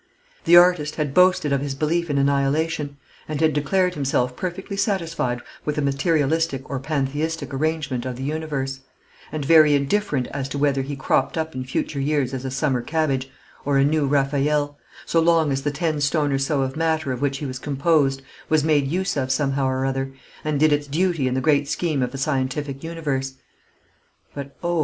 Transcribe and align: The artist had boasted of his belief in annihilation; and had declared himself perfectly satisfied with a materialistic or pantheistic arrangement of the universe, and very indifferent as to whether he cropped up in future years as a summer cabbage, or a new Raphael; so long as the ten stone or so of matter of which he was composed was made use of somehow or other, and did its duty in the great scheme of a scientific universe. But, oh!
The 0.45 0.57
artist 0.57 0.95
had 0.95 1.13
boasted 1.13 1.53
of 1.53 1.61
his 1.61 1.75
belief 1.75 2.09
in 2.09 2.17
annihilation; 2.17 2.97
and 3.29 3.39
had 3.39 3.53
declared 3.53 3.93
himself 3.93 4.35
perfectly 4.35 4.75
satisfied 4.75 5.41
with 5.63 5.77
a 5.77 5.81
materialistic 5.83 6.67
or 6.67 6.79
pantheistic 6.79 7.53
arrangement 7.53 8.03
of 8.07 8.15
the 8.15 8.23
universe, 8.23 8.79
and 9.31 9.45
very 9.45 9.75
indifferent 9.75 10.25
as 10.29 10.49
to 10.49 10.57
whether 10.57 10.81
he 10.81 10.95
cropped 10.95 11.37
up 11.37 11.53
in 11.53 11.65
future 11.65 11.99
years 11.99 12.33
as 12.33 12.43
a 12.45 12.49
summer 12.49 12.81
cabbage, 12.81 13.29
or 13.63 13.77
a 13.77 13.85
new 13.85 14.07
Raphael; 14.07 14.75
so 15.05 15.19
long 15.19 15.51
as 15.51 15.61
the 15.61 15.69
ten 15.69 16.01
stone 16.01 16.31
or 16.31 16.39
so 16.39 16.63
of 16.63 16.75
matter 16.75 17.11
of 17.11 17.21
which 17.21 17.37
he 17.37 17.45
was 17.45 17.59
composed 17.59 18.23
was 18.49 18.63
made 18.63 18.87
use 18.87 19.15
of 19.15 19.31
somehow 19.31 19.67
or 19.67 19.85
other, 19.85 20.11
and 20.43 20.59
did 20.59 20.73
its 20.73 20.87
duty 20.87 21.27
in 21.27 21.35
the 21.35 21.41
great 21.41 21.67
scheme 21.69 22.01
of 22.01 22.11
a 22.11 22.17
scientific 22.17 22.83
universe. 22.83 23.33
But, 24.33 24.55
oh! 24.63 24.79